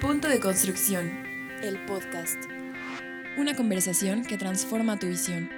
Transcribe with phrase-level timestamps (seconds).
[0.00, 1.10] Punto de construcción.
[1.60, 2.38] El podcast.
[3.36, 5.50] Una conversación que transforma tu visión.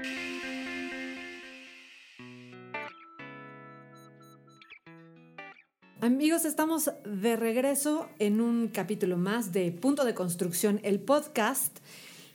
[6.00, 11.76] Amigos, estamos de regreso en un capítulo más de Punto de Construcción, el podcast.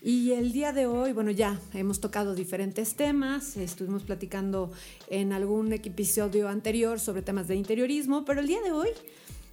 [0.04, 4.72] Y el día de hoy, bueno, ya hemos tocado diferentes temas, estuvimos platicando
[5.10, 8.90] en algún episodio anterior sobre temas de interiorismo, pero el día de hoy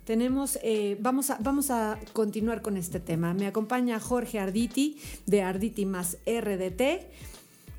[0.05, 3.35] tenemos, eh, vamos, a, vamos a continuar con este tema.
[3.35, 7.07] Me acompaña Jorge Arditi de Arditi más RDT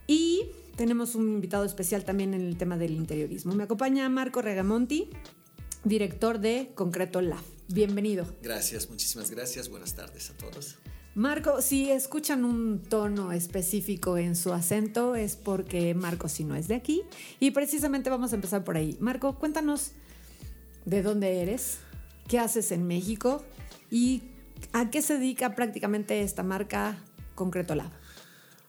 [0.08, 3.54] y tenemos un invitado especial también en el tema del interiorismo.
[3.54, 5.10] Me acompaña Marco Regamonti,
[5.84, 7.44] director de Concreto Lab.
[7.68, 8.26] Bienvenido.
[8.42, 9.70] Gracias, muchísimas gracias.
[9.70, 10.78] Buenas tardes a todos.
[11.16, 16.68] Marco, si escuchan un tono específico en su acento es porque Marco si no es
[16.68, 17.04] de aquí
[17.40, 18.98] y precisamente vamos a empezar por ahí.
[19.00, 19.92] Marco, cuéntanos
[20.86, 21.78] de dónde eres,
[22.28, 23.44] qué haces en México
[23.90, 24.24] y
[24.72, 26.98] a qué se dedica prácticamente esta marca
[27.36, 27.92] Concreto Lab.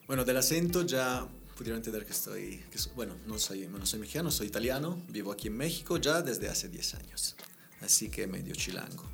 [0.06, 4.30] Bueno, del acento ya pudieron entender que estoy, que bueno, no soy, no soy mexicano,
[4.30, 7.36] soy italiano, vivo aquí en México ya desde hace 10 años,
[7.80, 9.04] así que medio chilango.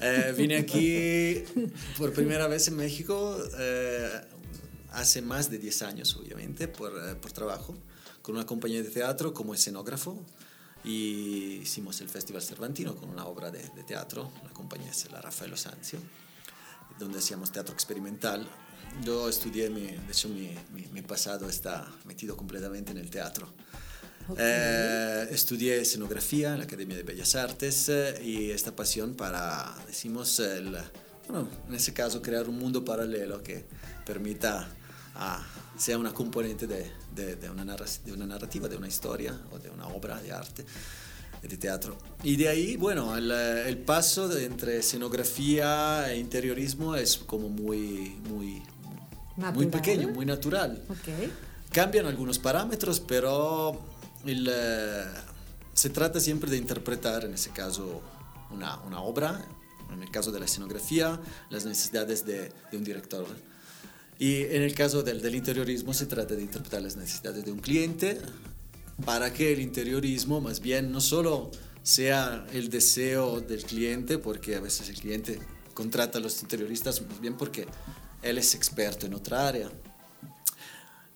[0.00, 1.42] Eh, vine aquí
[1.98, 4.20] por primera vez en México eh,
[4.92, 7.74] hace más de 10 años, obviamente, por, eh, por, trabajo,
[8.22, 10.24] con una compañía de teatro como escenógrafo.
[10.86, 15.20] Y hicimos el Festival Cervantino con una obra de, de teatro, la compañía es la
[15.20, 15.98] Rafael Sanzio,
[16.98, 18.48] donde hacíamos teatro experimental.
[19.04, 23.52] Yo estudié, mi, de hecho mi, mi, mi pasado está metido completamente en el teatro.
[24.28, 24.44] Okay.
[24.48, 30.38] Eh, estudié escenografía en la Academia de Bellas Artes eh, y esta pasión para, decimos,
[30.40, 30.76] el,
[31.28, 33.66] bueno, en ese caso, crear un mundo paralelo que
[34.04, 34.68] permita,
[35.16, 35.44] ah,
[35.76, 39.70] sea una componente de, de, de, una de, una narrativa, de una historia o de
[39.70, 40.64] una obra de arte,
[41.42, 41.96] de teatro.
[42.22, 48.18] Y de ahí, bueno, el, el paso de, entre escenografía e interiorismo es como muy,
[48.28, 48.62] muy,
[49.54, 50.82] muy pequeño, muy natural.
[51.00, 51.32] Okay.
[51.70, 53.78] Cambian algunos parámetros, pero
[54.24, 55.18] el, uh,
[55.74, 58.00] se trata siempre de interpretar, en ese caso,
[58.50, 59.44] una, una, obra,
[59.92, 61.20] en el caso de la escenografía,
[61.50, 63.26] las necesidades de, de un director.
[64.18, 67.58] Y en el caso del, del, interiorismo se trata de interpretar las necesidades de un
[67.58, 68.18] cliente
[69.04, 71.50] para que el interiorismo más bien no solo
[71.82, 75.38] sea el deseo del cliente, porque a veces el cliente
[75.74, 77.66] contrata a los interioristas más bien porque
[78.22, 79.70] él es experto en otra área,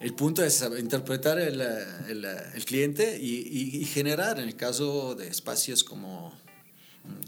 [0.01, 5.15] el punto es interpretar el, el, el cliente y, y, y, generar, en el caso
[5.15, 6.33] de espacios como,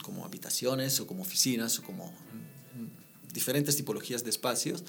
[0.03, 2.10] como habitaciones o como oficinas o como
[3.31, 4.84] diferentes tipologías de espacios,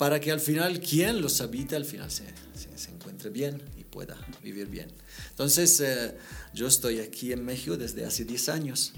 [0.00, 2.24] para que al final quien los habita al final se,
[2.54, 4.88] se, se encuentre bien y pueda vivir bien.
[5.28, 6.16] Entonces, eh,
[6.54, 8.94] yo estoy aquí en México desde hace 10 años.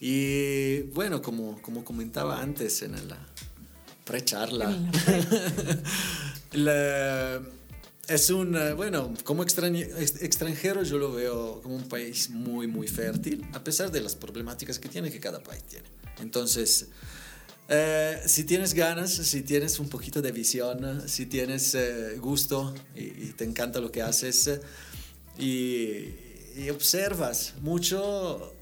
[0.00, 3.18] Y bueno, como, como comentaba antes en la
[4.06, 4.74] pre-charla,
[6.52, 7.42] La,
[8.08, 13.62] es un, bueno, como extranjero yo lo veo como un país muy, muy fértil, a
[13.62, 15.88] pesar de las problemáticas que tiene, que cada país tiene.
[16.20, 16.88] Entonces,
[17.68, 23.00] eh, si tienes ganas, si tienes un poquito de visión, si tienes eh, gusto y,
[23.00, 24.60] y, te encanta lo que haces
[25.38, 26.08] y,
[26.56, 28.52] y, observas mucho,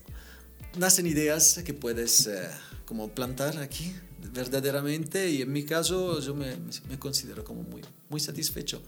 [0.79, 2.49] nacen ideas que puedes eh,
[2.85, 3.93] como plantar aquí
[4.33, 6.57] verdaderamente y en mi caso yo me,
[6.89, 8.83] me, considero como muy, muy satisfecho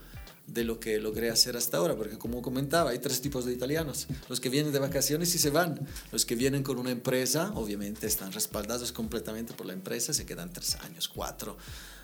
[0.47, 4.07] de lo que logré hacer hasta ahora, porque como comentaba, hay tres tipos de italianos,
[4.29, 8.07] los que vienen de vacaciones y se van, los que vienen con una empresa, obviamente
[8.07, 11.57] están respaldados completamente por la empresa, se quedan tres años, cuatro,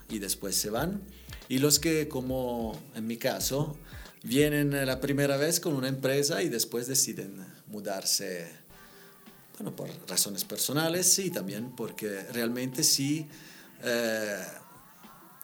[0.08, 1.02] y después se van,
[1.48, 3.76] y los que, como en mi caso,
[4.22, 8.50] vienen la primera vez con una empresa y después deciden mudarse
[9.58, 13.28] bueno, por razones personales y también porque realmente sí,
[13.82, 14.44] eh,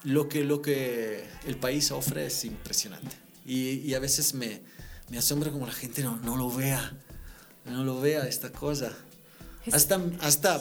[0.05, 3.17] lo, que, lo que el país ofrece es impresionante.
[3.47, 4.63] Y, y, a veces me,
[5.11, 6.97] me asombra como la gente no, no lo vea,
[7.67, 8.97] no lo vea esta cosa.
[9.73, 10.61] Hasta, hasta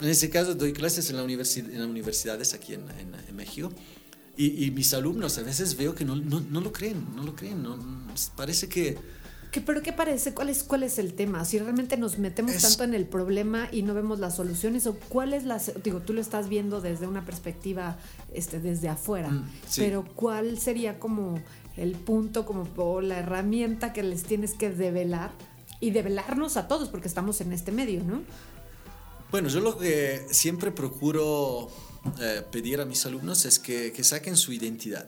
[0.00, 3.34] en ese caso doy clases en, la universidad, en las universidades aquí en, en, en
[3.34, 3.72] México
[4.36, 7.36] y, y, mis alumnos a veces veo que no, no, no lo creen, no lo
[7.36, 7.78] creen, no,
[8.34, 8.96] parece que
[9.52, 10.32] ¿Qué, ¿Pero qué parece?
[10.32, 11.44] ¿Cuál es, ¿Cuál es el tema?
[11.44, 12.62] Si realmente nos metemos es...
[12.62, 15.60] tanto en el problema y no vemos las soluciones, o cuál es la...
[15.84, 17.98] Digo, tú lo estás viendo desde una perspectiva,
[18.32, 19.82] este, desde afuera, mm, sí.
[19.82, 21.38] pero ¿cuál sería como
[21.76, 25.32] el punto, como o la herramienta que les tienes que develar
[25.80, 28.22] y develarnos a todos, porque estamos en este medio, ¿no?
[29.30, 31.68] Bueno, yo lo que siempre procuro
[32.20, 35.06] eh, pedir a mis alumnos es que, que saquen su identidad,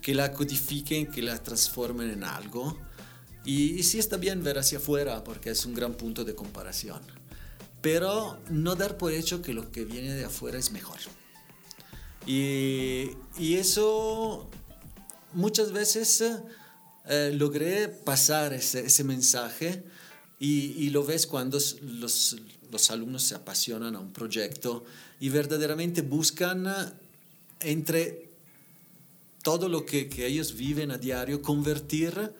[0.00, 2.85] que la codifiquen, que la transformen en algo
[3.46, 7.00] y, y sí está bien ver hacia afuera porque es un gran punto de comparación.
[7.80, 10.98] pero no dar por hecho que lo que viene de afuera es mejor.
[12.26, 14.50] Y, y eso
[15.32, 16.24] muchas veces
[17.08, 19.84] eh, logré pasar ese, ese mensaje
[20.40, 22.36] y, y, lo ves cuando los,
[22.72, 24.84] los alumnos se apasionan a un proyecto
[25.20, 26.66] y verdaderamente buscan
[27.60, 28.30] entre
[29.42, 32.32] todo lo que, que ellos viven a diario, convertir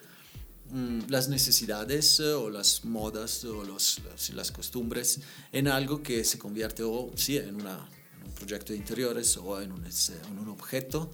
[1.08, 4.00] las necesidades eh, o las modas o los,
[4.34, 5.20] las, costumbres
[5.52, 9.84] en algo que se convierte o sí, en, un proyecto de interiores o en un,
[9.84, 11.12] en un objeto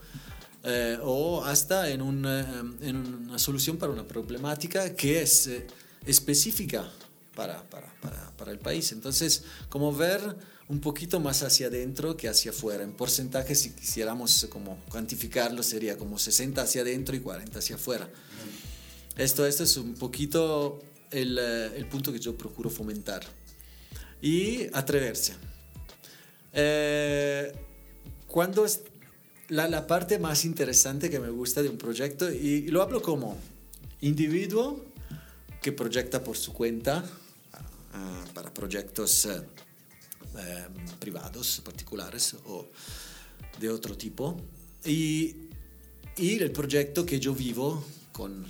[0.65, 2.45] eh, o hasta en, un, eh,
[2.83, 5.67] en, una solución para una problemática que es eh,
[6.07, 6.89] específica
[7.35, 8.93] para, para, para, para, el país.
[8.93, 10.21] Entonces, como ver
[10.69, 12.85] un poquito más hacia adentro que hacia afuera.
[12.85, 18.09] En porcentaje, si quisiéramos como cuantificarlo, sería como 60 hacia adentro y 40 hacia afuera.
[19.17, 20.81] Esto, esto es un poquito
[21.11, 23.23] el, el punto que yo procuro fomentar.
[24.21, 25.35] Y atreverse.
[26.53, 27.53] Eh,
[28.27, 28.67] cuando
[29.49, 33.03] la, la, parte más interesante que me gusta de un proyecto, y, y lo hablo
[33.03, 33.37] como
[34.01, 34.85] individuo
[35.61, 39.43] que proyecta por su cuenta uh, para proyectos uh,
[40.39, 40.67] eh,
[40.99, 42.69] privados, particulares o
[43.61, 44.37] de otro tipo,
[44.85, 45.49] y,
[46.17, 48.45] y, el proyecto que yo vivo con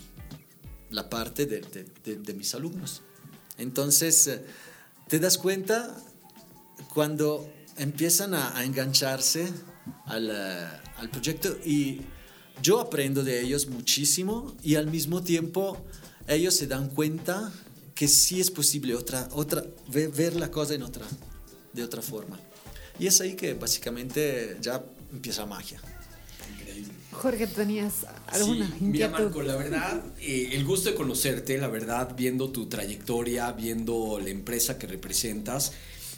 [0.93, 1.61] la parte de,
[2.05, 3.03] de, mis alumnos.
[3.59, 5.97] Entonces, uh, te das cuenta
[6.95, 9.53] cuando empiezan a, engancharse
[10.07, 12.03] al, al, proyecto y
[12.63, 15.85] yo aprendo de ellos muchísimo y al mismo tiempo
[16.29, 17.53] ellos se dan cuenta
[17.95, 21.05] que sí es posible otra, otra, ver, la cosa en otra,
[21.73, 22.39] de otra forma.
[22.99, 25.81] Y es ahí que básicamente ya empieza magia.
[27.13, 32.15] Jorge, ¿tenías alguna sí, Mira, Marco, la verdad, eh, el gusto de conocerte, la verdad,
[32.17, 35.73] viendo tu trayectoria, viendo la empresa que representas,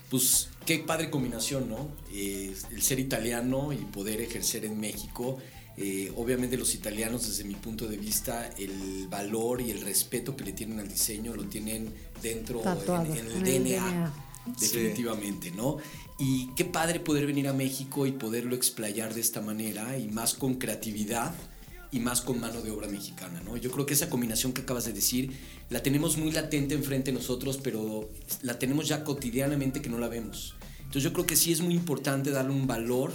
[0.08, 1.88] pues qué padre combinación, ¿no?
[2.12, 5.38] Eh, el ser italiano y poder ejercer en México.
[5.76, 10.44] Eh, obviamente los italianos, desde mi punto de vista, el valor y el respeto que
[10.44, 11.92] le tienen al diseño lo tienen
[12.22, 14.14] dentro en, en, el, en DNA, DNA,
[14.60, 15.56] definitivamente, sí.
[15.56, 15.78] ¿no?
[16.18, 20.34] Y qué padre poder venir a México y poderlo explayar de esta manera y más
[20.34, 21.34] con creatividad
[21.90, 23.56] y más con mano de obra mexicana, ¿no?
[23.56, 25.32] Yo creo que esa combinación que acabas de decir
[25.70, 28.08] la tenemos muy latente enfrente de nosotros, pero
[28.42, 30.54] la tenemos ya cotidianamente que no la vemos.
[30.78, 33.12] Entonces yo creo que sí es muy importante darle un valor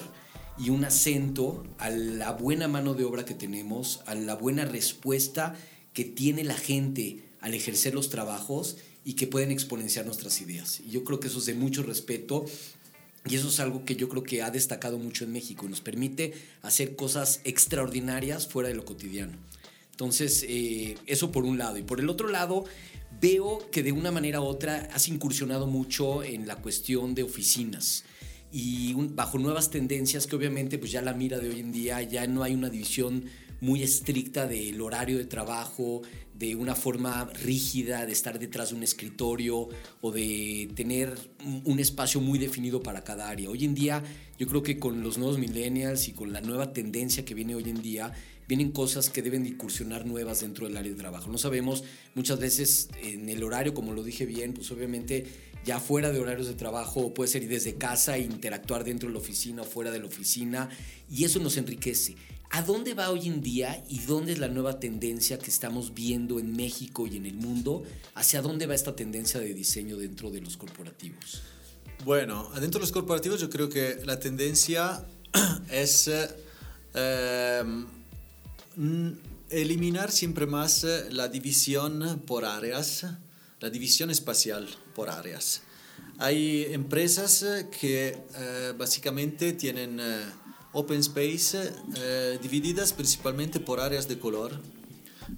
[0.58, 5.56] y un acento a la buena mano de obra que tenemos, a la buena respuesta
[5.94, 10.82] que tiene la gente al ejercer los trabajos y que pueden exponenciar nuestras ideas.
[10.82, 12.46] Y yo creo que eso es de mucho respeto
[13.30, 15.82] y eso es algo que yo creo que ha destacado mucho en México y nos
[15.82, 19.34] permite hacer cosas extraordinarias fuera de lo cotidiano.
[19.92, 21.78] Entonces, eh, eso por un lado.
[21.78, 22.66] Y por el otro lado,
[23.22, 28.04] veo que de una manera u otra has incursionado mucho en la cuestión de oficinas
[28.52, 32.26] y bajo nuevas tendencias que obviamente pues ya la mira de hoy en día ya
[32.26, 33.26] no hay una división
[33.62, 36.02] muy estricta del horario de trabajo,
[36.34, 39.68] de una forma rígida de estar detrás de un escritorio
[40.00, 41.14] o de tener
[41.66, 43.50] un espacio muy definido para cada área.
[43.50, 44.02] Hoy en día
[44.38, 47.70] yo creo que con los nuevos millennials y con la nueva tendencia que viene hoy
[47.70, 48.14] en día,
[48.48, 51.30] vienen cosas que deben de incursionar nuevas dentro del área de trabajo.
[51.30, 51.84] No sabemos
[52.16, 55.26] muchas veces en el horario, como lo dije bien, pues obviamente
[55.66, 59.64] ya fuera de horarios de trabajo, puede ser desde casa, interactuar dentro de la oficina
[59.64, 60.70] o fuera de la oficina,
[61.12, 62.16] y eso nos enriquece.
[62.52, 66.40] ¿A dónde va hoy en día y dónde es la nueva tendencia que estamos viendo
[66.40, 67.84] en México y en el mundo?
[68.16, 71.44] ¿Hacia dónde va esta tendencia de diseño dentro de los corporativos?
[72.04, 75.06] Bueno, dentro de los corporativos yo creo que la tendencia
[75.70, 76.10] es
[76.96, 77.64] eh,
[79.52, 83.06] eliminar siempre más la división por áreas,
[83.60, 85.62] la división espacial por áreas.
[86.18, 87.46] Hay empresas
[87.80, 90.00] que eh, básicamente tienen...
[90.00, 94.52] Eh, open space eh, divididas principalmente por áreas de color,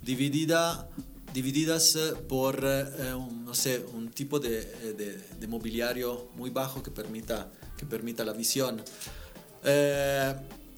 [0.04, 0.90] dividida,
[1.34, 6.84] divididas eh, por, eh, un, no sé, un tipo de, de, de, mobiliario muy bajo
[6.84, 8.84] que permita, que permita la visión.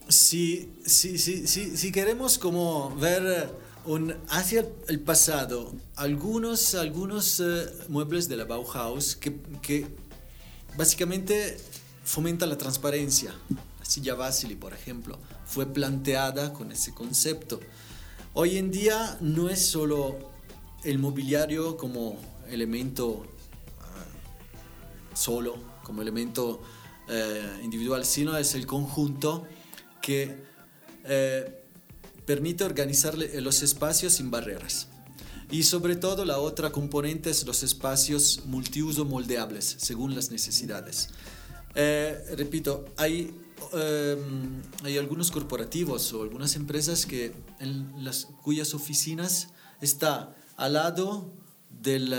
[0.10, 3.50] Si, si, si, si, queremos como ver
[3.86, 7.41] un, hacia el pasado algunos, algunos
[7.88, 9.88] muebles de la Bauhaus que, que
[10.75, 11.57] básicamente
[12.03, 13.33] fomentan la transparencia
[13.84, 17.60] silla Vasily, por ejemplo, fue planteada con ese concepto.
[18.34, 20.32] Hoy en día no es solo
[20.84, 22.18] el mobiliario como
[22.50, 23.25] elemento uh,
[25.16, 26.62] solo, como elemento
[27.10, 29.46] uh, individual, sino es el conjunto
[30.02, 30.44] que
[31.06, 31.52] uh,
[32.25, 34.88] permite organizar los espacios sin barreras.
[35.52, 41.10] Y sobre todo la otra componente es los espacios multiuso moldeables según las necesidades.
[41.75, 43.34] Eh, repito, hay,
[43.74, 44.18] eh,
[44.84, 49.50] hay algunos corporativos o algunas empresas que en las, cuyas oficinas
[49.82, 51.32] está al lado
[51.70, 52.10] del,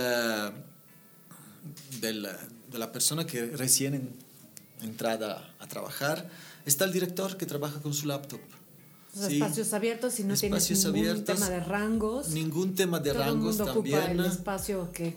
[2.01, 2.29] del,
[2.71, 4.25] de la persona que recién en,
[4.85, 6.29] entrada a trabajar,
[6.67, 8.41] está el director que trabaja con su laptop.
[9.15, 9.35] Sí.
[9.35, 12.29] Espacios abiertos y no tienes ningún abiertos, tema de rangos.
[12.31, 13.99] Ningún tema de rangos el también.
[13.99, 15.17] Ocupa el espacio que.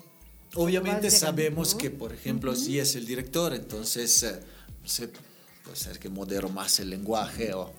[0.55, 4.39] Obviamente sabemos que, por ejemplo, si es el director, entonces eh,
[4.85, 5.09] se,
[5.63, 7.73] puede ser que modero más el lenguaje o,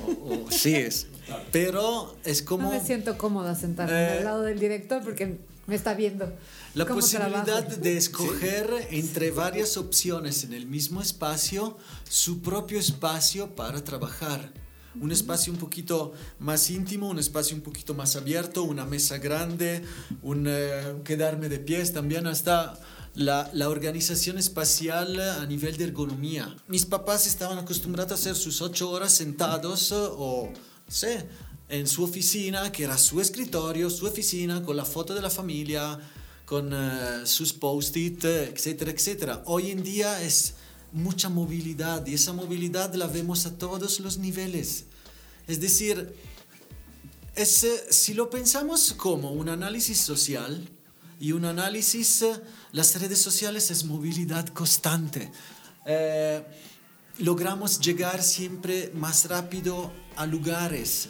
[0.00, 1.06] o, o sí es.
[1.52, 2.64] Pero es como.
[2.64, 6.34] No me siento cómoda sentarme eh, al lado del director porque me está viendo.
[6.74, 11.76] La posibilidad de escoger entre varias opciones en el mismo espacio
[12.08, 14.52] su propio espacio para trabajar.
[15.00, 19.82] Un espacio un poquito más íntimo, un espacio un poquito más abierto, una mesa grande,
[20.22, 22.78] un eh, quedarme de pies, también hasta
[23.14, 26.54] la, la, organización espacial a nivel de ergonomía.
[26.68, 30.52] Mis papás estaban acostumbrados a hacer sus ocho horas sentados o,
[30.88, 31.26] sé,
[31.68, 35.98] en su oficina, que era su escritorio, su oficina, con la foto de la familia,
[36.44, 39.42] con uh, sus post-it, etcétera, etcétera.
[39.44, 40.54] Hoy en día es
[40.92, 44.86] mucha movilidad y esa movilidad la vemos a todos los niveles.
[45.48, 46.14] Es decir,
[47.34, 50.68] es, si lo pensamos como un análisis social
[51.18, 52.40] y un análisis, eh,
[52.72, 55.32] las redes sociales es movilidad constante.
[55.86, 56.44] Eh,
[57.18, 61.08] logramos llegar siempre más rápido a lugares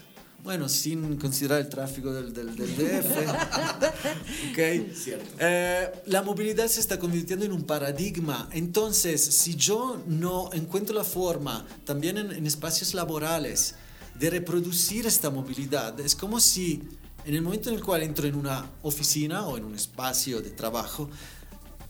[0.49, 4.51] bueno, sin considerar el tráfico del, del, del DF.
[4.51, 4.93] okay.
[5.39, 8.49] Eh, la movilidad se está convirtiendo en un paradigma.
[8.53, 13.75] Entonces, si yo no encuentro la forma, también en, en espacios laborales,
[14.19, 16.83] de reproducir esta movilidad, es como si
[17.25, 20.51] en el momento en el cual entro en una oficina o en un espacio de
[20.51, 21.11] trabajo,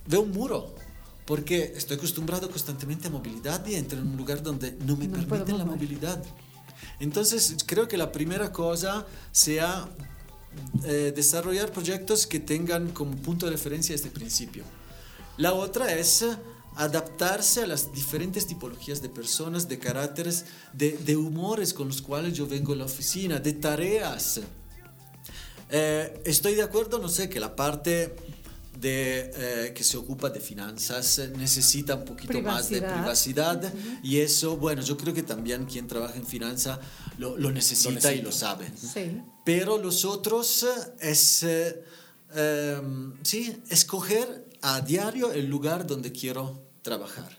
[0.07, 0.75] veo un muro
[1.25, 5.29] porque estoy acostumbrado constantemente a movilidad y entro en un lugar donde no me no
[5.29, 6.25] permiten la movilidad.
[7.01, 9.89] Entonces, creo que la primera cosa sea
[10.85, 14.65] eh, desarrollar proyectos que tengan como punto de referencia este principio.
[15.39, 16.25] La otra es
[16.75, 22.35] adaptarse a las diferentes tipologías de personas, de caracteres, de, de humores con los cuales
[22.35, 24.41] yo vengo a la oficina, de tareas.
[25.71, 28.15] Eh, estoy de acuerdo, no sé, que la parte
[28.81, 34.19] de, eh, que se ocupa de finanzas eh, necesita un poquito más de privacidad y
[34.19, 36.79] eso, bueno, yo creo que también quien trabaja en finanzas
[37.19, 38.71] lo, lo, necesita y lo sabe.
[38.77, 39.21] Sí.
[39.45, 41.45] Pero los otros eh, es,
[42.35, 47.39] em, sí, escoger a diario el lugar donde quiero trabajar.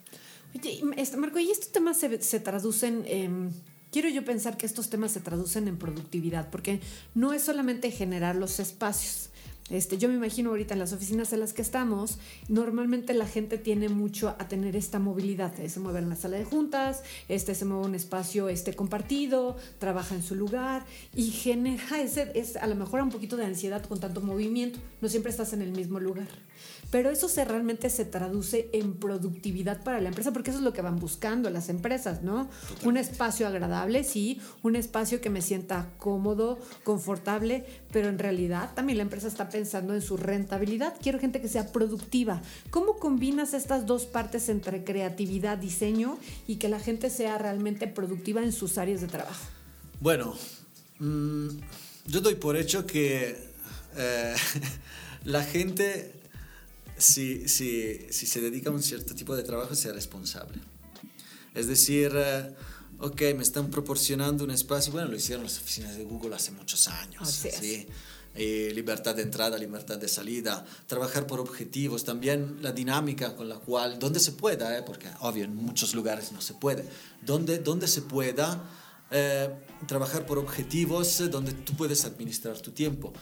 [0.56, 3.54] Oye, este, Marco, ¿y estos temas se, traducen en...
[3.92, 6.80] Quiero yo pensar que estos temas se traducen en productividad, porque
[7.16, 9.30] no es solamente generar los espacios,
[9.70, 13.58] este, yo me imagino ahorita en las oficinas en las que estamos, normalmente la gente
[13.58, 15.54] tiene mucho a tener esta movilidad.
[15.68, 20.16] Se mueve en la sala de juntas, este, se mueve un espacio este, compartido, trabaja
[20.16, 20.86] en su lugar
[21.16, 24.80] y genera ese, es, a lo mejor un poquito de ansiedad con tanto movimiento.
[25.02, 26.28] No siempre estás en el mismo lugar
[26.92, 30.74] pero eso se realmente se traduce en productividad para la empresa, porque eso es lo
[30.74, 32.50] que van buscando las empresas, ¿no?
[32.84, 38.98] Un espacio agradable, sí, un espacio que me sienta cómodo, confortable, pero en realidad también
[38.98, 40.96] la empresa está pensando en su rentabilidad.
[41.02, 42.42] Quiero gente que sea productiva.
[42.72, 46.18] ¿Cómo combinas estas dos partes entre creatividad, diseño
[46.48, 49.46] y que la gente sea realmente productiva en sus áreas de trabajo?
[50.00, 50.34] Bueno,
[51.00, 51.50] mmm,
[52.08, 53.38] yo doy por hecho que
[53.96, 54.36] eh,
[55.26, 56.19] la gente
[57.00, 60.60] si, si, si, se dedica a un cierto tipo de trabajo, sea responsable.
[61.56, 66.04] Es decir, uh, ok, me están proporcionando un espacio, bueno, lo hicieron las oficinas de
[66.04, 67.88] Google hace muchos años, ¿sí?
[68.36, 73.56] Eh, libertad de entrada, libertad de salida, trabajar por objetivos, también la dinámica con la
[73.56, 76.88] cual, donde se pueda, eh, porque obvio en muchos lugares no se puede,
[77.26, 78.70] donde, donde se pueda
[79.10, 79.50] eh,
[79.88, 83.14] trabajar por objetivos, donde tú puedes administrar tu tiempo.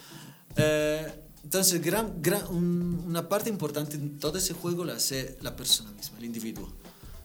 [1.47, 6.17] Entonces, gran, gran, una parte importante en todo ese juego la hace la persona misma,
[6.17, 6.67] el individuo.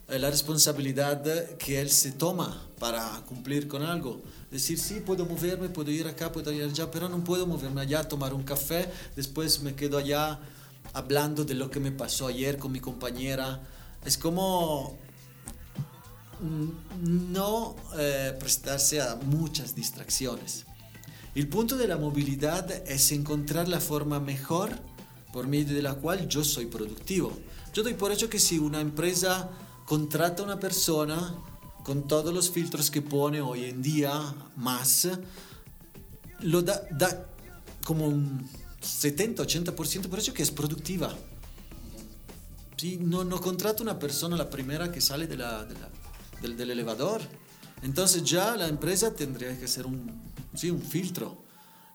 [0.06, 1.24] Eh, la responsabilidad
[1.56, 4.22] que él se toma para cumplir con algo.
[4.48, 8.04] Decir, sí, puedo moverme, puedo ir acá, puedo ir allá, pero no puedo moverme allá,
[8.04, 10.38] tomar un café, después me quedo allá
[10.92, 13.60] hablando de lo que me pasó ayer con mi compañera.
[14.04, 14.98] Es como
[16.40, 20.64] mm, no eh, prestarse a muchas distracciones.
[21.34, 24.70] El punto de la movilidad es encontrar la forma mejor
[25.32, 27.32] por medio de la cual yo soy productivo.
[27.72, 29.48] Yo doy por hecho que si una empresa
[29.86, 31.34] contrata a una persona
[31.84, 34.12] con todos los filtros que pone hoy en día
[34.56, 35.08] más,
[36.40, 37.26] lo da, da
[37.84, 38.46] como un
[38.82, 41.14] 70, 80%, por eso que es productiva.
[42.76, 45.88] Sí, no, no contrata una persona la primera que sale de la, de la-
[46.42, 47.22] del, del elevador.
[47.82, 50.10] Entonces ya la empresa tendría que hacer un,
[50.54, 51.42] sí, un filtro.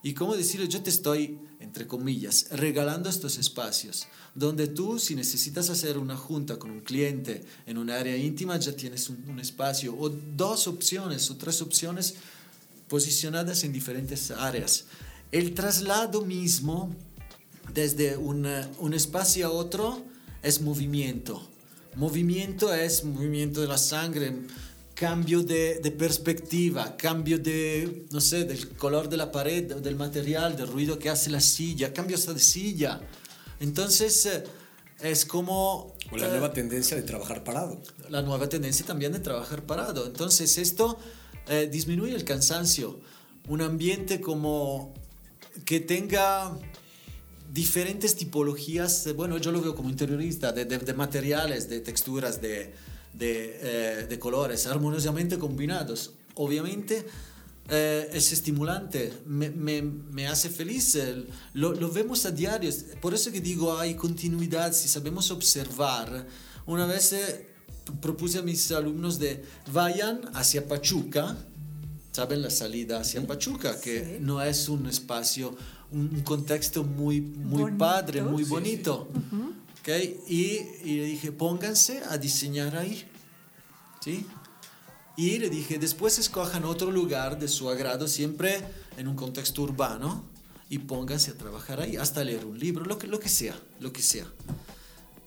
[0.02, 5.70] Y como decirle, yo te estoy, entre comillas, regalando estos espacios, donde tú si necesitas
[5.70, 9.96] hacer una junta con un cliente en un área íntima, ya tienes un, un espacio
[9.98, 12.14] o dos opciones o tres opciones
[12.88, 14.84] posicionadas en diferentes áreas.
[15.32, 16.94] El traslado mismo
[17.74, 20.02] desde una- un espacio a otro
[20.42, 21.46] es movimiento.
[21.96, 24.32] Movimiento es movimiento de la sangre,
[24.98, 30.56] cambio de, de perspectiva, cambio de, no sé, del color de la pared, del material,
[30.56, 33.00] del ruido que hace la silla, cambio hasta de silla.
[33.60, 34.44] Entonces, eh,
[35.00, 35.94] es como...
[36.10, 37.80] O la eh, nueva tendencia de trabajar parado.
[38.08, 40.06] la nueva tendencia también de trabajar parado.
[40.06, 40.98] Entonces esto
[41.48, 42.98] eh, disminuye el cansancio.
[43.48, 44.92] Un ambiente como
[45.64, 46.58] que tenga
[47.52, 52.40] diferentes tipologías, eh, bueno, yo lo veo como interiorista, de, de- de materiales, de texturas,
[52.42, 52.74] de,
[53.14, 53.58] de,
[54.02, 56.12] eh, de colores, armoniosamente combinados.
[56.34, 57.04] Obviamente
[57.70, 60.96] eh, es estimulante, me, me- me hace feliz,
[61.52, 66.26] lo, lo vemos a diario, por eso que digo hay continuidad, si sabemos observar.
[66.66, 67.46] Una vez eh,
[68.00, 71.36] propuse a mis alumnos de vayan hacia Pachuca,
[72.12, 72.40] ¿saben?
[72.42, 74.16] La salida hacia Pachuca, que Sí.
[74.20, 75.56] no es un espacio,
[75.90, 77.78] un, contexto muy, muy Bonito.
[77.78, 79.08] padre, muy Sí, bonito.
[79.88, 80.28] ¿Ok?
[80.28, 83.04] Y, y le dije, pónganse a diseñar ahí.
[84.00, 84.26] ¿Sí?
[85.16, 88.62] Y le dije, después escojan otro lugar de su agrado, siempre
[88.96, 90.24] en un contexto urbano,
[90.70, 93.92] y pónganse a trabajar ahí, hasta leer un libro, lo que, lo que sea, lo
[93.92, 94.26] que sea.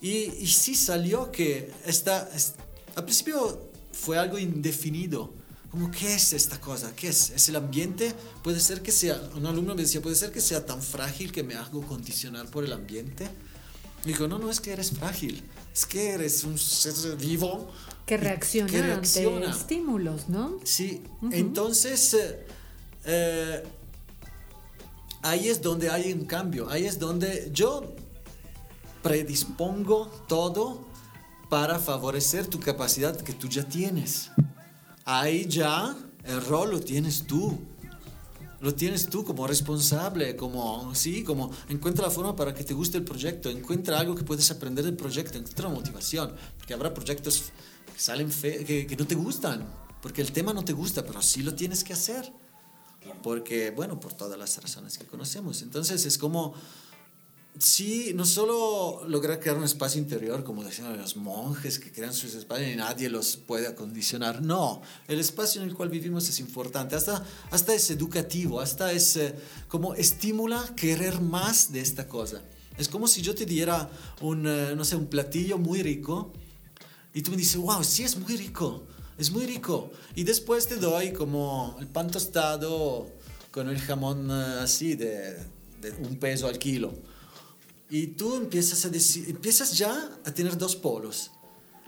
[0.01, 2.53] Y, y sí salió que esta, es-
[2.95, 5.33] al principio fue algo indefinido.
[5.69, 6.93] Como, ¿qué es esta cosa?
[6.95, 7.29] ¿Qué es?
[7.31, 8.13] ¿Es el ambiente?
[8.43, 11.43] Puede ser que sea, un alumno me decía, puede ser que sea tan frágil que
[11.43, 13.29] me hago condicionar por el ambiente.
[14.05, 15.43] Digo, no, no es que eres frágil,
[15.73, 17.71] es que eres un ser vivo.
[18.05, 19.45] Que reacciona, que reacciona.
[19.47, 20.59] ante estímulos, ¿no?
[20.63, 22.45] Sí, entonces eh,
[23.05, 23.63] eh,
[25.21, 27.93] ahí es donde hay un cambio, ahí es donde yo
[29.03, 30.85] predispongo todo
[31.49, 34.31] para favorecer tu capacidad que tú ya tienes.
[35.05, 37.59] Ahí ya el rol lo tienes tú.
[38.61, 42.97] Lo tienes tú como responsable, como, sí, como encuentra la forma para que te guste
[42.97, 47.51] el proyecto, encuentra algo que puedes aprender del proyecto, encuentra motivación, porque habrá proyectos
[47.91, 49.67] que salen fe que, que no te gustan,
[50.01, 52.31] porque el tema no te gusta, pero sí lo tienes que hacer,
[53.23, 55.63] porque, bueno, por todas las razones que conocemos.
[55.63, 56.53] Entonces es como,
[57.59, 62.33] sí, no solo lograr crear un espacio interior, como decían los monjes que crean sus
[62.35, 64.41] espacios y nadie los puede acondicionar.
[64.41, 69.15] No, el espacio en el cual vivimos es importante, hasta, hasta es educativo, hasta es
[69.17, 69.35] eh,
[69.67, 72.41] como estimula querer más de esta cosa.
[72.77, 73.89] Es como si yo te diera
[74.21, 76.31] un, eh, no sé, un platillo muy rico
[77.13, 78.83] y tú me dices, wow, sí es muy rico,
[79.17, 79.91] es muy rico.
[80.15, 83.09] Y después te doy como el pan tostado
[83.51, 85.35] con el jamón eh, así de,
[85.81, 87.10] de un peso al kilo.
[87.91, 91.31] Y tú empiezas, a decir, empiezas ya a tener dos polos.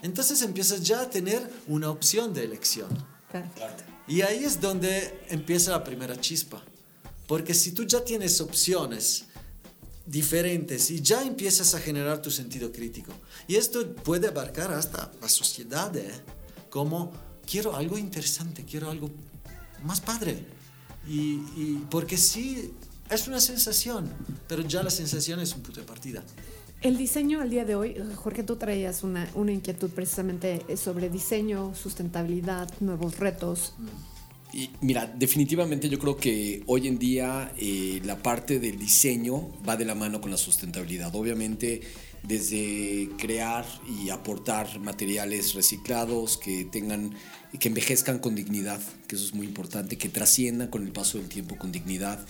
[0.01, 2.89] Entonces empiezas ya a tener una opción de elección.
[3.31, 3.85] Perfecto.
[4.05, 6.61] Y ahí es donde empieza la primera chispa.
[7.25, 9.27] Porque si tú ya tienes opciones
[10.05, 13.13] diferentes y ya empiezas a generar tu sentido crítico,
[13.47, 16.11] y esto puede abarcar hasta la sociedad, ¿eh?
[16.69, 17.13] como
[17.49, 19.09] quiero algo interesante, quiero algo
[19.83, 20.45] más padre.
[21.07, 22.73] Y, y porque sí,
[23.13, 24.09] es una sensación,
[24.47, 26.23] pero ya la sensación es un punto de partida.
[26.81, 31.73] El diseño al día de hoy, Jorge, tú traías una, una inquietud precisamente sobre diseño,
[31.75, 33.73] sustentabilidad, nuevos retos.
[34.51, 39.77] Y mira, definitivamente yo creo que hoy en día eh, la parte del diseño va
[39.77, 41.15] de la mano con la sustentabilidad.
[41.15, 41.81] Obviamente
[42.23, 47.13] desde crear y aportar materiales reciclados que tengan
[47.59, 51.27] que envejezcan con dignidad, que eso es muy importante, que trasciendan con el paso del
[51.27, 52.25] tiempo con dignidad.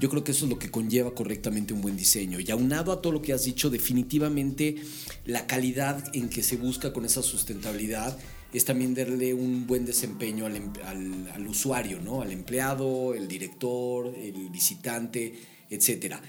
[0.00, 2.38] Yo creo que eso es lo que conlleva correctamente un buen diseño.
[2.40, 4.76] Y aunado a todo lo que has dicho, definitivamente
[5.24, 8.16] la calidad en que se busca con esa sustentabilidad
[8.52, 12.22] es también darle un buen desempeño al, em- al- al usuario, ¿no?
[12.22, 15.34] Al empleado, el director, el visitante,
[15.68, 16.22] etcétera.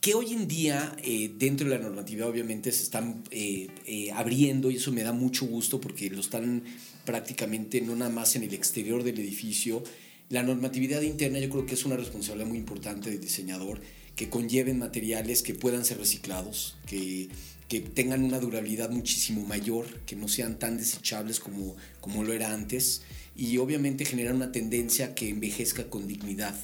[0.00, 4.70] Que hoy en día, eh, dentro de la normativa, obviamente se están eh, eh, abriendo
[4.70, 6.62] y eso me da mucho gusto porque lo están
[7.04, 9.82] prácticamente no nada más en el exterior del edificio.
[10.28, 13.80] La normatividad interna yo creo que es una responsabilidad muy importante del diseñador,
[14.16, 17.28] que conlleven materiales que puedan ser reciclados, que,
[17.68, 22.52] que tengan una durabilidad muchísimo mayor, que no sean tan desechables como, como lo era
[22.52, 23.02] antes,
[23.36, 26.56] y obviamente generar una tendencia que envejezca con dignidad.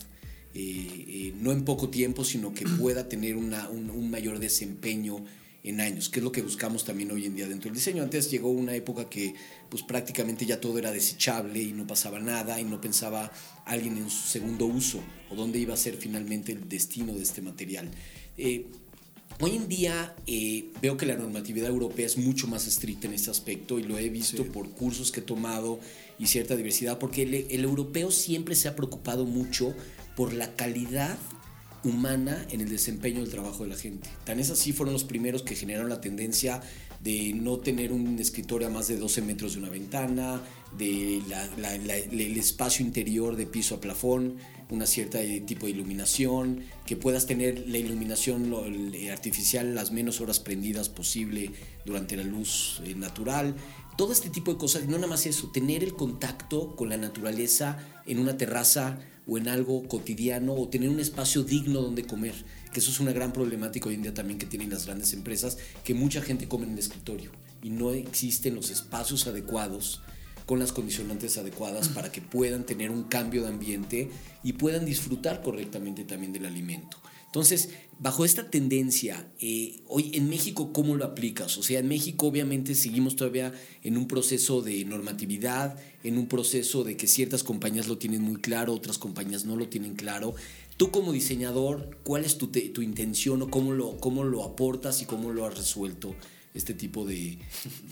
[0.55, 5.25] eh, eh, no en poco tiempo, sino que pueda tener una, un, un mayor desempeño
[5.64, 8.03] en años, que es lo que buscamos también hoy en día dentro del diseño.
[8.03, 9.35] Antes llegó una época que
[9.68, 13.31] pues prácticamente ya todo era desechable y no pasaba nada y no pensaba
[13.64, 17.42] alguien en su segundo uso o dónde iba a ser finalmente el destino de este
[17.42, 17.88] material.
[18.37, 18.66] Eh,
[19.40, 23.31] hoy en día eh, veo que la normatividad europea es mucho más estricta en este
[23.31, 24.51] aspecto y lo he visto Sí.
[24.53, 25.79] por cursos que he tomado
[26.18, 29.75] y cierta diversidad, porque el, el europeo siempre se ha preocupado mucho
[30.16, 31.16] por la calidad
[31.85, 34.09] humana en el desempeño del trabajo de la gente.
[34.25, 36.61] Tan es así, fueron los primeros que generaron la tendencia
[37.03, 40.40] de no tener un escritorio a más de 12 metros de una ventana,
[40.79, 44.37] de el espacio interior de piso a plafón,
[44.71, 48.55] una cierta eh, tipo de iluminación, que puedas tener la iluminación
[48.95, 51.51] eh, artificial las menos horas prendidas posible
[51.85, 53.55] durante la luz eh, natural.
[53.99, 57.79] Todo este tipo de cosas, no nada más eso, tener el contacto con la naturaleza
[58.07, 62.35] en una terraza o en algo cotidiano o tener un espacio digno donde comer,
[62.72, 65.58] que eso es una gran problemática hoy en día también que tienen las grandes empresas,
[65.85, 67.30] que mucha gente come en el escritorio
[67.62, 70.02] y no existen los espacios adecuados
[70.46, 74.11] con las condicionantes adecuadas para que puedan tener un cambio de ambiente
[74.42, 76.98] y puedan disfrutar correctamente también del alimento.
[77.33, 81.57] Entonces, bajo esta tendencia, eh, hoy en México, ¿cómo lo aplicas?
[81.57, 86.85] O sea, en México obviamente seguimos todavía en un proceso de normatividad, en un proceso
[86.85, 90.35] de que ciertas compañías lo tienen muy claro, otras compañías no lo tienen claro.
[90.76, 95.07] Tú como diseñador, ¿cuál es tu, tu intención o cómo lo, cómo lo aportas y
[95.07, 96.14] cómo lo has resuelto?
[96.55, 97.38] Este tipo de,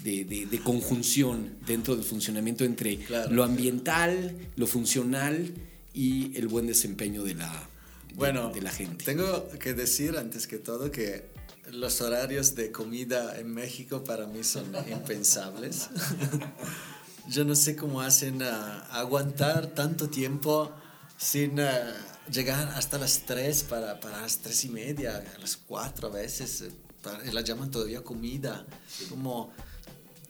[0.04, 3.30] de, de- de conjunción dentro del funcionamiento entre Claro.
[3.32, 5.52] lo ambiental, lo funcional
[5.94, 7.68] y el buen desempeño de la,
[8.14, 9.04] Bueno, de la gente.
[9.04, 11.28] Tengo que decir antes que todo que
[11.72, 15.88] los horarios de comida en México para mí son impensables.
[17.28, 20.72] Yo no sé cómo hacen a aguantar tanto tiempo
[21.16, 21.94] sin ah,
[22.32, 26.64] llegar hasta las 3 para, para las 3 y media, a las 4 a veces.
[27.00, 28.66] Eh, para- la llaman todavía comida.
[29.08, 29.52] Como,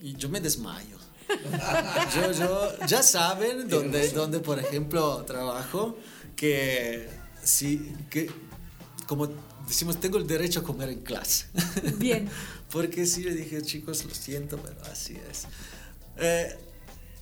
[0.00, 0.98] y yo me desmayo.
[2.12, 5.96] Yo, yo, ya saben donde, donde, por ejemplo, trabajo,
[6.34, 7.08] que
[7.44, 8.28] sí, que
[9.06, 9.28] como
[9.68, 11.46] decimos, tengo el derecho a comer en clase.
[11.98, 12.28] Bien.
[12.68, 15.44] Porque sí, le dije, chicos, lo siento, pero así es.
[16.16, 16.58] Eh,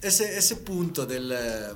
[0.00, 1.30] ese, ese punto del...
[1.32, 1.68] eh,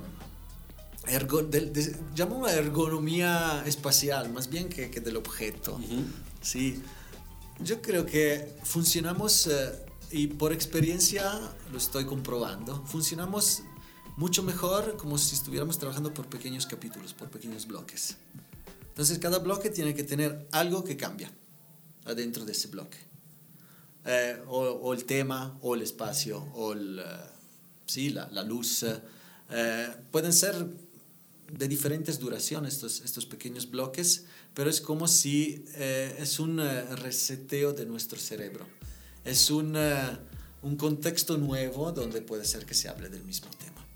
[1.08, 5.74] ergo- del de- llamo ergonomía espacial, más bien que, que del objeto.
[5.74, 6.04] Ujú.
[6.40, 6.82] Sí,
[7.64, 9.72] yo creo que funcionamos, eh,
[10.10, 13.62] y por experiencia lo estoy comprobando, funcionamos
[14.16, 18.16] mucho mejor como si estuviéramos trabajando por pequeños capítulos, por pequeños bloques.
[18.88, 21.30] Entonces cada bloque tiene que tener algo que cambia
[22.04, 22.98] adentro de ese bloque.
[24.04, 27.04] Eh, o, o el tema, o el espacio, o el, eh,
[27.86, 28.84] sí, la, la luz.
[29.50, 30.66] eh, pueden ser
[31.52, 36.82] de diferentes duraciones estos, estos pequeños bloques, pero es como si eh, es un eh,
[36.96, 38.66] reseteo de nuestro cerebro.
[39.24, 40.18] Es un, eh,
[40.62, 43.86] un contexto nuevo donde puede ser que se hable del mismo tema.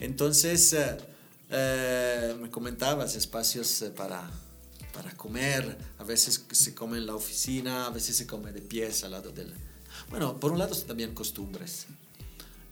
[0.00, 0.76] Entonces,
[1.50, 4.28] eh, me comentabas espacios para,
[4.92, 9.02] para comer, a veces se come en la oficina, a veces se come de pies
[9.04, 9.52] al lado del...
[10.10, 11.86] Bueno, por un lado también costumbres.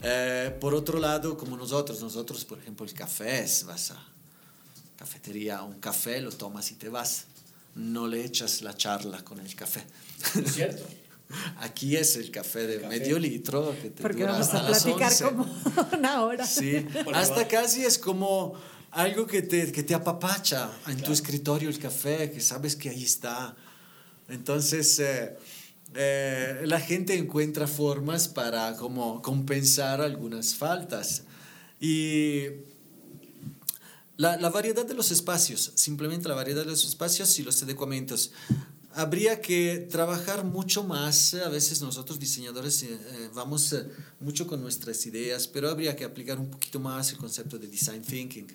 [0.02, 4.02] Eh, por otro lado, como nosotros, nosotros, por ejemplo, el café es, vas a
[4.96, 7.24] cafetería, un café, lo tomas y te vas.
[7.74, 9.84] No le echas la charla con el café.
[10.44, 10.84] Es cierto.
[11.60, 12.88] Aquí es el café de Café.
[12.98, 15.24] medio litro que te Porque dura vamos hasta a las platicar 11.
[15.24, 15.46] como
[15.98, 16.46] una hora.
[16.46, 18.52] Sí, Porque hasta va- casi es como
[18.90, 23.02] algo que te, que te apapacha en tu escritorio el café, que sabes que ahí
[23.04, 23.56] está.
[24.28, 25.36] Entonces, eh,
[25.94, 31.24] eh, la gente encuentra formas para como compensar algunas faltas.
[31.80, 32.46] Y
[34.16, 38.32] la, la variedad de los espacios, simplemente la variedad de los espacios y los adecuamientos.
[38.94, 43.86] Habría que trabajar mucho más, a veces nosotros diseñadores eh, eh, vamos eh,
[44.20, 48.02] mucho con nuestras ideas, pero habría que aplicar un poquito más el concepto de design
[48.02, 48.46] thinking,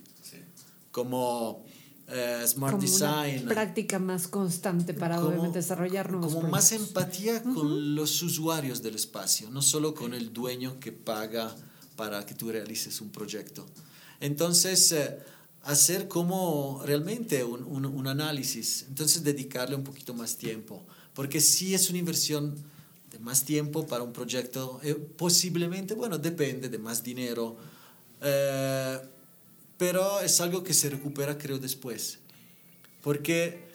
[0.92, 1.66] como
[2.10, 3.44] eh, smart como design.
[3.44, 8.82] una práctica más constante para Como- obviamente desarrollar nuevos Como más empatía con los usuarios
[8.82, 11.54] del espacio, no solo con el dueño que paga
[11.96, 13.66] para que tú realices un proyecto.
[14.20, 15.20] Entonces, eh,
[15.64, 21.74] hacer como realmente un, un- un análisis, entonces dedicarle un poquito más tiempo, porque si
[21.74, 22.56] es una inversión
[23.12, 27.58] de más tiempo para un proyecto, eh, posiblemente, bueno, depende de más dinero,
[28.22, 29.00] eh,
[29.78, 32.20] pero es algo que se recupera creo después,
[33.02, 33.68] porque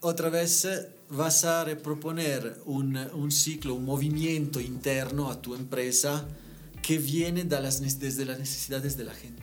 [0.00, 6.26] otra vez eh, vas a proponer un, un ciclo, un movimiento interno a tu empresa
[6.82, 9.42] que viene de las, desde las necesidades de la gente.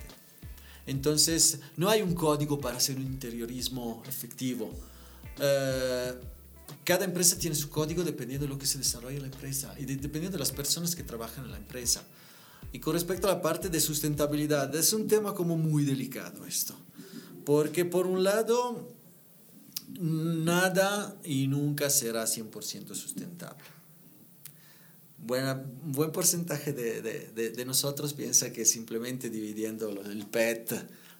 [0.86, 4.72] Entonces, no hay un código para hacer un interiorismo efectivo.
[5.40, 6.14] Eh,
[6.84, 9.84] cada empresa tiene su código dependiendo de lo que se desarrolla en la empresa y
[9.84, 12.04] dependiendo de las personas que trabajan en la empresa.
[12.72, 16.74] Y con respecto a la parte de sustentabilidad, es un tema como muy delicado esto.
[17.44, 18.88] Porque por un lado,
[19.98, 23.64] nada y nunca será 100% sustentable.
[25.18, 30.72] Buena, buen porcentaje de, de, de, nosotros piensa que simplemente dividiendo el PET,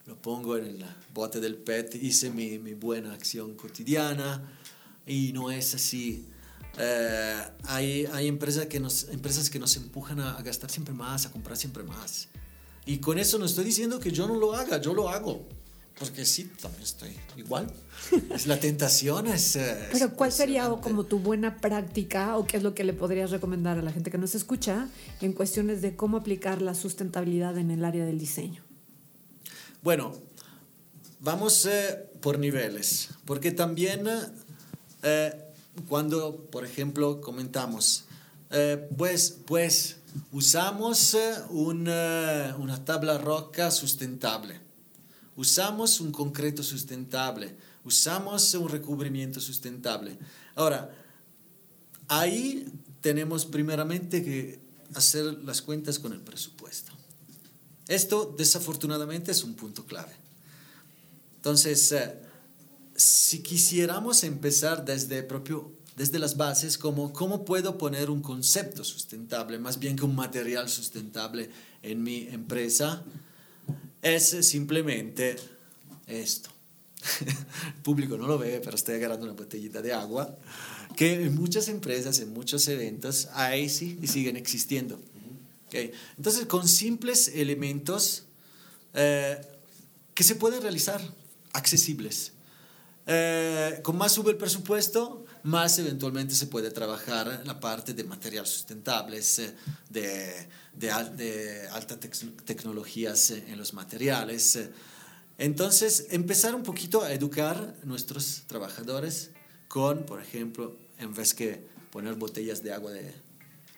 [0.07, 4.59] lo pongo en el bote del PET, hice mi, mi buena acción cotidiana
[5.07, 6.27] y no es así.
[6.79, 11.27] Eh, hay, hay empresas, que nos, empresas que nos empujan a, a, gastar siempre más,
[11.27, 12.29] a comprar siempre más.
[12.85, 15.47] Y con eso no estoy diciendo que yo no lo haga, yo lo hago.
[15.99, 17.73] Porque sí, también estoy igual.
[18.31, 19.57] Es la tentación, es...
[19.57, 23.31] Eh, Pero ¿cuál sería como tu buena práctica o qué es lo que le podrías
[23.31, 24.89] recomendar a la gente que nos escucha
[25.23, 28.63] en cuestiones de cómo aplicar la sustentabilidad en el área del diseño?
[29.83, 30.13] Bueno,
[31.21, 34.07] vamos eh, por niveles, porque también
[35.03, 35.46] eh,
[35.89, 38.05] cuando, por ejemplo, comentamos,
[38.97, 39.97] pues, pues
[40.33, 41.17] usamos
[41.51, 44.67] una, una tabla roca sustentable
[45.37, 50.19] usamos un concreto sustentable, usamos un recubrimiento sustentable.
[50.55, 50.91] Ahora,
[52.09, 52.67] ahí
[53.01, 54.59] tenemos primeramente que
[54.95, 56.93] hacer las cuentas con el presupuesto.
[57.87, 60.13] Esto desafortunadamente es un punto clave.
[61.37, 62.19] Entonces, eh,
[62.97, 69.59] si quisiéramos empezar desde propio desde las bases como cómo puedo poner un concepto sustentable
[69.59, 71.49] más bien que un material sustentable
[71.83, 73.03] en mi empresa,
[74.03, 75.37] es simplemente
[76.07, 76.51] esto.
[77.67, 80.37] El público no lo ve, pero estoy agarrando una botellita de agua
[80.97, 85.01] que en muchas empresas, en muchos eventos, hay sí y siguen existiendo.
[85.69, 85.93] Okay.
[86.17, 88.25] Entonces, con simples elementos
[88.95, 89.41] eh,
[90.15, 91.01] que se pueden realizar,
[91.53, 92.33] accesibles.
[93.09, 98.51] Eh, con más sube el presupuesto, más eventualmente se puede trabajar la parte de materiales
[98.51, 99.55] sustentables, eh,
[99.89, 101.99] de, de, de altas
[102.45, 104.59] tecnologías eh, en los materiales.
[105.39, 109.31] Entonces, empezar un poquito a educar a nuestros trabajadores
[109.69, 113.15] con, por ejemplo, en vez que poner botellas de agua de,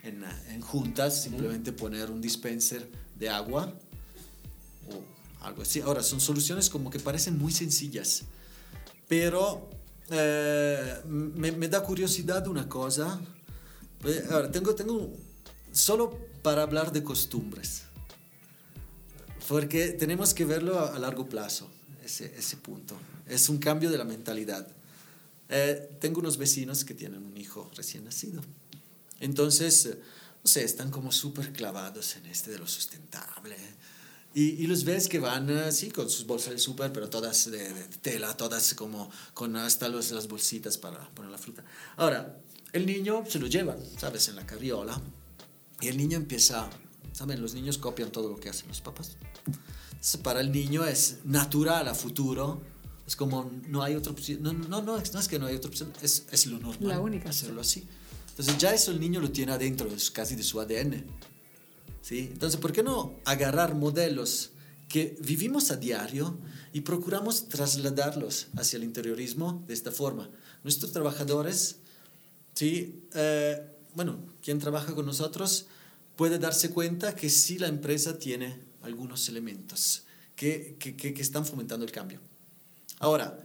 [0.05, 3.75] en, en, juntas, simplemente poner un dispenser de agua
[4.91, 5.81] o algo así.
[5.81, 8.23] Ahora, son soluciones como que parecen muy sencillas,
[9.09, 9.71] pero
[10.11, 13.21] eh, me, me, da curiosidad una cosa.
[14.05, 15.13] Eh, ahora, tengo, tengo
[15.73, 17.83] solo para hablar de costumbres,
[19.49, 21.69] porque tenemos que verlo a, a largo plazo,
[22.05, 22.97] ese, ese, punto.
[23.27, 24.69] Es un cambio de la mentalidad.
[25.49, 28.43] Eh, tengo unos vecinos que tienen un hijo recién nacido.
[29.21, 29.97] Entonces,
[30.45, 33.57] no sé, están como súper clavados en este de lo sustentable
[34.35, 37.73] y, y, los ves que van así con sus bolsas de súper, pero todas de,
[37.73, 41.65] de, tela, todas como con hasta los, las bolsitas para poner la fruta.
[41.97, 42.39] Ahora,
[42.73, 44.29] el niño se lo lleva, ¿sabes?
[44.29, 45.01] En la carriola.
[45.81, 46.69] Y el niño empieza,
[47.13, 47.41] ¿saben?
[47.41, 49.17] Los niños copian todo lo que hacen los papás.
[49.93, 52.63] Entonces, para el niño es natural a futuro.
[53.07, 54.43] Es como, no hay otra opción.
[54.43, 56.89] No, no, no, no es que no hay otra opción, es, es lo normal.
[56.89, 57.31] La única.
[57.31, 57.87] Hacerlo así.
[58.29, 61.05] Entonces, ya eso el niño lo tiene adentro, es casi de su ADN.
[62.09, 62.31] ¿Sí?
[62.33, 64.53] Entonces, ¿por qué no agarrar modelos
[64.89, 66.39] que vivimos a diario
[66.73, 70.31] y procuramos trasladarlos hacia el interiorismo de esta forma?
[70.65, 71.77] Nuestros trabajadores,
[72.55, 73.05] ¿sí?
[73.15, 73.61] Eh,
[73.95, 75.67] bueno, quien trabaja con nosotros
[76.17, 81.85] puede darse cuenta que sí la empresa tiene algunos elementos que, que, que están fomentando
[81.85, 82.21] el cambio.
[83.01, 83.39] Ahora,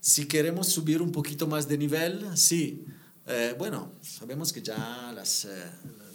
[0.00, 2.84] si queremos subir un poquito más de nivel, sí.
[3.26, 5.70] Eh, bueno, sabemos que ya las, eh,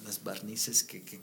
[0.05, 1.19] las barnices que, que,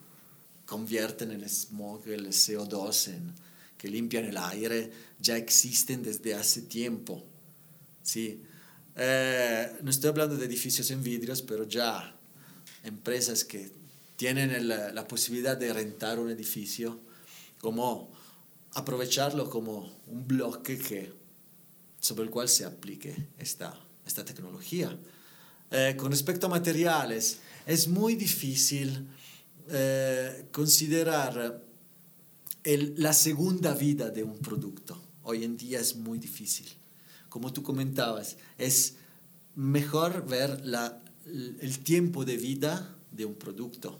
[0.67, 3.33] convierten el smog, el CO2, en,
[3.79, 7.25] que limpian el aire, ya existen desde hace tiempo.
[8.03, 8.43] ¿sí?
[8.97, 12.15] Eh, no estoy hablando de edificios en vidrios, pero ya
[12.83, 13.71] empresas que
[14.17, 16.99] tienen el, la posibilidad de rentar un edificio,
[17.61, 18.11] como
[18.73, 21.13] aprovecharlo como un bloque que,
[22.01, 24.99] sobre el cual se aplique esta, esta tecnología.
[25.71, 29.09] Eh, con respecto a materiales, es muy difícil
[29.69, 31.63] eh, considerar
[32.65, 35.01] el, la segunda vida de un producto.
[35.23, 36.69] Hoy en día es muy difícil.
[37.29, 38.95] Como tú comentabas, es
[39.55, 43.99] mejor ver la, el tiempo de vida de un producto.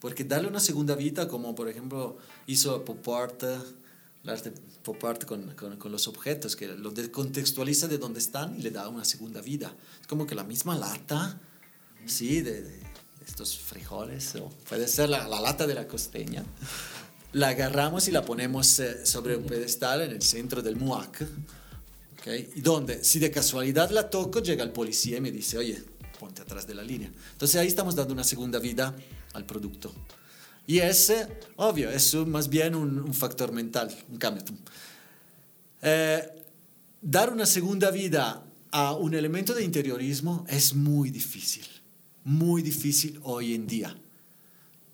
[0.00, 2.16] Porque darle una segunda vida, como por ejemplo
[2.46, 7.86] hizo Pop Art, el arte Pop Art con, con, con, los objetos, que lo contextualiza
[7.86, 9.74] de dónde están y le da una segunda vida.
[10.00, 11.38] Es como que la misma lata,
[12.06, 12.89] sí, de, de
[13.26, 16.44] estos frijoles, o puede ser la, la lata de la costeña.
[17.32, 21.26] la agarramos y la ponemos eh, sobre un pedestal en el centro del MUAC,
[22.18, 22.50] ¿okay?
[22.56, 25.82] y donde si de casualidad la toco, llega el policía y me dice, oye,
[26.18, 27.10] ponte atrás de la línea.
[27.32, 28.94] Entonces ahí estamos dando una segunda vida
[29.32, 29.92] al producto.
[30.66, 34.44] Y ese, obvio, es más bien un, un factor mental, un cambio.
[35.82, 36.28] Eh,
[37.00, 41.66] dar una segunda vida a un elemento de interiorismo es muy difícil,
[42.24, 43.96] muy difícil hoy en día.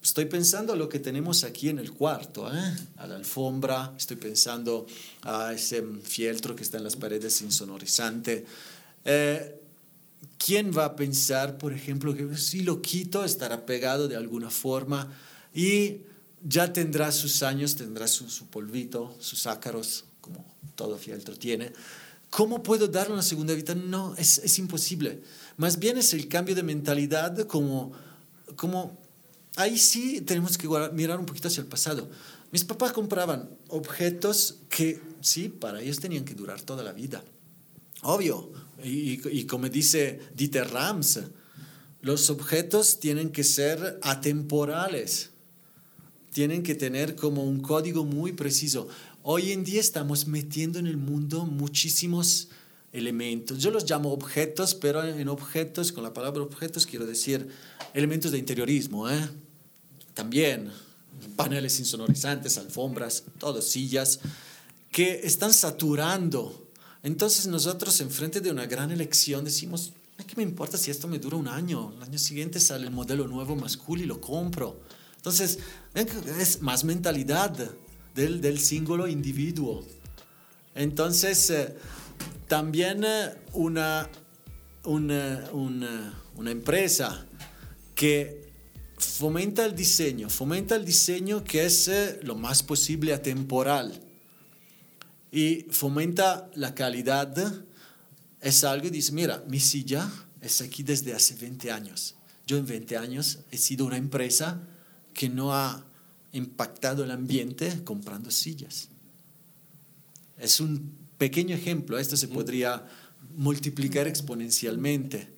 [0.02, 2.76] Estoy pensando lo que tenemos aquí en el cuarto, ¿eh?
[2.96, 4.86] a la alfombra, estoy pensando
[5.22, 8.46] a ese fieltro que está en las paredes insonorizante.
[9.04, 9.60] Eh,
[10.38, 15.12] ¿Quién va a pensar, por ejemplo, que si lo quito estará pegado de alguna forma
[15.52, 16.02] y
[16.40, 20.44] ya tendrá sus años, tendrá su, su polvito, sus ácaros, como
[20.76, 21.72] todo fieltro tiene?
[22.30, 23.74] ¿Cómo puedo darle una segunda vida?
[23.74, 25.22] No, es, es imposible.
[25.56, 27.92] Más bien es el cambio de mentalidad como,
[28.56, 28.98] como
[29.56, 32.08] ahí sí tenemos que mirar un poquito hacia el pasado.
[32.52, 37.24] Mis papás compraban objetos que, sí, para ellos tenían que durar toda la vida.
[38.02, 38.52] Obvio.
[38.84, 41.20] Y, y como dice Dieter Rams,
[42.02, 45.30] los objetos tienen que ser atemporales.
[46.32, 48.88] Tienen que tener como un código muy preciso.
[49.22, 52.48] Hoy en día estamos metiendo en el mundo muchísimos
[52.96, 53.58] elementos.
[53.58, 57.48] Yo los llamo objetos, pero en objetos, con la palabra objetos, quiero decir
[57.94, 59.08] elementos de interiorismo.
[59.10, 59.28] ¿eh?
[60.14, 60.70] También
[61.36, 64.20] paneles insonorizantes, alfombras, todo, sillas,
[64.90, 66.68] que están saturando.
[67.02, 69.92] Entonces nosotros, enfrente de una gran elección, decimos,
[70.26, 71.92] ¿qué me importa si esto me dura un año?
[71.96, 74.80] El año siguiente sale el modelo nuevo más cool y lo compro.
[75.16, 75.58] Entonces,
[75.94, 77.50] es más mentalidad
[78.14, 78.60] del, del
[79.08, 79.84] individuo.
[80.74, 81.74] Entonces, eh,
[82.48, 84.08] también eh, una,
[84.84, 85.50] una,
[86.34, 87.26] una, empresa
[87.94, 88.52] que
[88.96, 94.00] fomenta el diseño, fomenta el diseño que es eh, lo más posible atemporal
[95.32, 97.34] y fomenta la calidad,
[98.40, 102.14] es algo y dice, mira, mi silla es aquí desde hace 20 años.
[102.46, 104.62] Yo en 20 años he sido una empresa
[105.12, 105.84] que no ha
[106.32, 108.88] impactado el ambiente comprando sillas.
[110.38, 112.86] Es un pequeño ejemplo, esto se podría
[113.36, 115.34] multiplicar exponencialmente.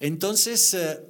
[0.00, 1.00] Entonces, eh,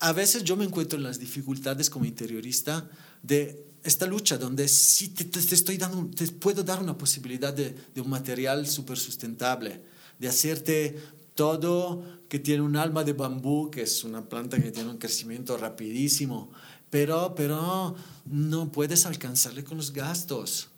[0.00, 2.88] a veces yo me encuentro en las dificultades como interiorista
[3.22, 7.74] de esta lucha donde sí te, te estoy dando, te puedo dar una posibilidad de,
[7.94, 9.82] de un material súper sustentable,
[10.18, 10.96] de hacerte
[11.34, 15.56] todo que tiene un alma de bambú, que es una planta que tiene un crecimiento
[15.56, 16.50] rapidísimo,
[16.90, 17.94] pero, pero
[18.26, 20.70] no puedes alcanzarle con los gastos,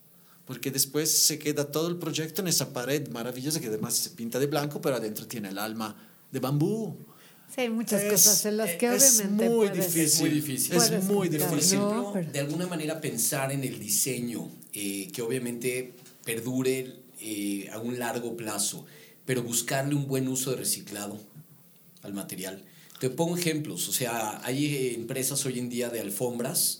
[0.50, 4.40] porque después se queda todo el proyecto en esa pared maravillosa que además se pinta
[4.40, 5.94] de blanco, pero adentro tiene el alma
[6.32, 6.96] de bambú.
[7.54, 10.02] Sí, hay muchas es, cosas en las que es obviamente muy puedes- difícil.
[10.02, 10.74] Es muy difícil.
[10.74, 11.78] Es muy difícil.
[11.78, 18.00] Ejemplo, de alguna manera pensar en el diseño, eh, que obviamente perdure eh, a un
[18.00, 18.84] largo plazo,
[19.24, 21.16] pero buscarle un buen uso de reciclado
[22.02, 22.64] al material.
[22.98, 26.80] Te pongo ejemplos, o sea, hay eh, empresas hoy en día de alfombras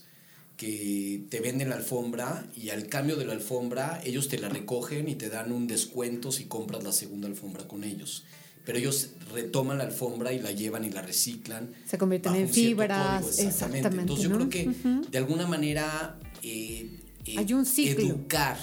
[0.61, 5.09] que te venden la alfombra y al cambio de la alfombra ellos te la recogen
[5.09, 8.25] y te dan un descuento si compras la segunda alfombra con ellos.
[8.67, 11.73] Pero ellos retoman la alfombra y la llevan y la reciclan.
[11.87, 14.71] Se convierten en fibras, código, exactamente, Entonces yo creo que
[15.11, 16.91] de alguna manera eh,
[17.25, 18.05] eh, Hay un ciclo.
[18.05, 18.59] educar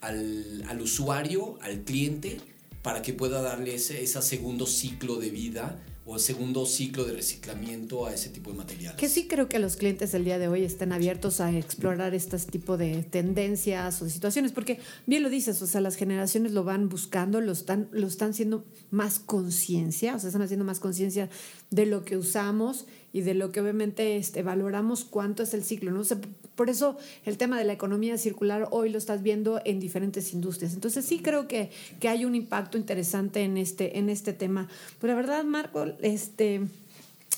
[0.00, 2.38] al, al usuario, al cliente,
[2.80, 7.14] para que pueda darle ese, ese segundo ciclo de vida o el segundo ciclo de
[7.14, 8.96] reciclamiento a ese tipo de materiales.
[8.96, 12.38] Que sí creo que los clientes del día de hoy están abiertos a explorar este
[12.38, 16.88] tipo de tendencias o situaciones, porque bien lo dices, o sea, las generaciones lo van
[16.88, 21.28] buscando, lo están, lo están haciendo más conciencia, o sea, están haciendo más conciencia
[21.70, 25.90] de lo que usamos y de lo que obviamente este, valoramos cuánto es el ciclo,
[25.90, 26.02] ¿no?
[26.56, 30.74] Por eso el tema de la economía circular hoy lo estás viendo en diferentes industrias.
[30.74, 34.68] Entonces sí creo que, que hay un impacto interesante en este, en este tema.
[35.00, 36.62] Pero la verdad, Marco, este...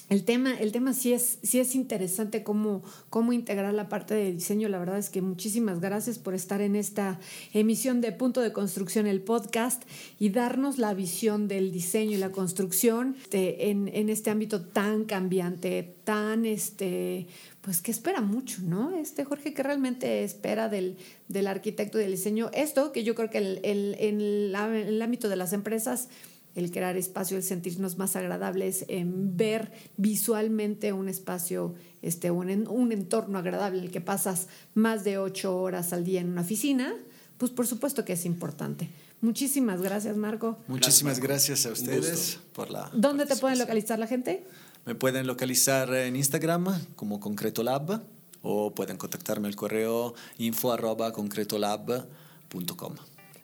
[0.08, 4.32] El tema, el tema sí es, sí es interesante cómo, cómo integrar la parte de
[4.32, 4.70] diseño.
[4.70, 7.20] La verdad es que muchísimas gracias por estar en esta
[7.52, 9.82] emisión de Punto de Construcción, el podcast,
[10.18, 15.04] y darnos la visión del diseño y la construcción este, en, en este ámbito tan
[15.04, 17.26] cambiante, tan este,
[17.68, 18.96] pues que espera mucho, ¿no?
[18.96, 20.96] Este Jorge que realmente espera del,
[21.28, 22.48] del arquitecto y del diseño.
[22.54, 26.08] Esto que yo creo que el, el, en la- en el ámbito de las empresas
[26.54, 32.68] el crear espacio, el sentirnos más agradables, en ver visualmente un espacio, este, un, en-
[32.68, 36.40] un entorno agradable en el que pasas más de ocho horas al día en una
[36.40, 36.94] oficina,
[37.36, 38.88] pues por supuesto que es importante.
[39.20, 40.58] Muchísimas gracias, Marco.
[40.68, 42.40] Muchísimas gracias a Un ustedes gusto.
[42.54, 42.90] por la.
[42.94, 44.44] ¿Dónde te pueden localizar la gente?
[44.88, 46.64] Me pueden localizar en Instagram
[46.96, 48.06] como Concreto Lab
[48.40, 52.94] o pueden contactarme al correo info arroba concretolab.com.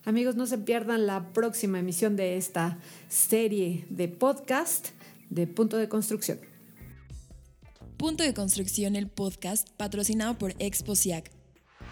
[0.07, 2.79] Amigos, no se pierdan la próxima emisión de esta
[3.11, 4.89] serie de podcast
[5.29, 6.41] de Punto de Construcción.
[7.99, 11.31] Punto de Construcción, el podcast patrocinado por Exposiac.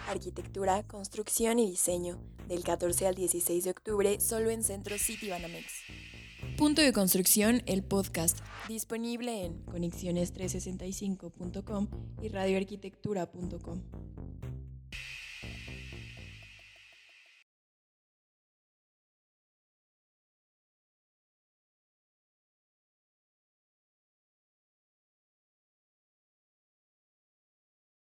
[0.08, 6.11] Arquitectura, construcción y diseño, del 14 al 16 de octubre, solo en Centro City Banamex.
[6.62, 8.38] Punto de Construcción, el podcast,
[8.68, 11.88] disponible en conexiones365.com
[12.22, 13.82] y radioarquitectura.com.